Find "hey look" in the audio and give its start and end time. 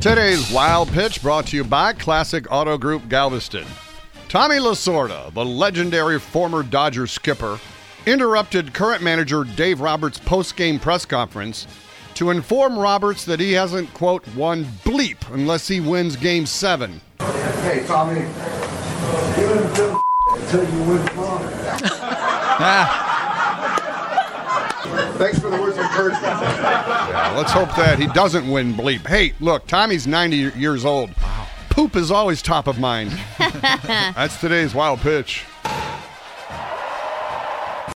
29.06-29.66